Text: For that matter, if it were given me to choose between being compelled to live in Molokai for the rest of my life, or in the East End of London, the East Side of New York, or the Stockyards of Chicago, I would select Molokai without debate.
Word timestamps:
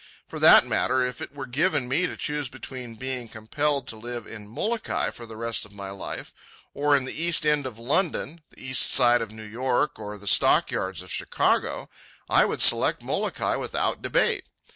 For 0.27 0.39
that 0.39 0.65
matter, 0.65 1.05
if 1.05 1.21
it 1.21 1.31
were 1.35 1.45
given 1.45 1.87
me 1.87 2.07
to 2.07 2.17
choose 2.17 2.49
between 2.49 2.95
being 2.95 3.29
compelled 3.29 3.85
to 3.89 3.95
live 3.95 4.25
in 4.25 4.47
Molokai 4.47 5.11
for 5.11 5.27
the 5.27 5.37
rest 5.37 5.63
of 5.63 5.71
my 5.73 5.91
life, 5.91 6.33
or 6.73 6.97
in 6.97 7.05
the 7.05 7.13
East 7.13 7.45
End 7.45 7.67
of 7.67 7.77
London, 7.77 8.41
the 8.49 8.63
East 8.69 8.81
Side 8.89 9.21
of 9.21 9.29
New 9.29 9.43
York, 9.43 9.99
or 9.99 10.17
the 10.17 10.25
Stockyards 10.25 11.03
of 11.03 11.11
Chicago, 11.13 11.87
I 12.27 12.45
would 12.45 12.63
select 12.63 13.03
Molokai 13.03 13.57
without 13.57 14.01
debate. 14.01 14.45